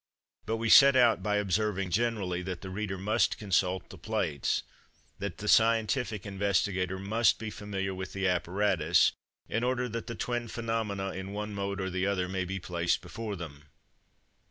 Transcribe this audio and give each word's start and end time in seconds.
But 0.47 0.57
we 0.57 0.67
set 0.67 0.95
out 0.95 1.21
by 1.21 1.35
observing 1.35 1.91
generally 1.91 2.41
that 2.41 2.61
the 2.61 2.71
reader 2.71 2.97
must 2.97 3.37
consult 3.37 3.91
the 3.91 3.99
plates, 3.99 4.63
that 5.19 5.37
the 5.37 5.47
scientific 5.47 6.25
investigator 6.25 6.97
must 6.97 7.37
be 7.37 7.51
familiar 7.51 7.93
with 7.93 8.11
the 8.13 8.27
apparatus 8.27 9.11
in 9.47 9.63
order 9.63 9.87
that 9.89 10.07
the 10.07 10.15
twin 10.15 10.47
phenomena 10.47 11.09
in 11.11 11.33
one 11.33 11.53
mode 11.53 11.79
or 11.79 11.91
the 11.91 12.07
other 12.07 12.27
may 12.27 12.45
be 12.45 12.57
placed 12.57 12.99
before 13.03 13.35
them. 13.35 13.65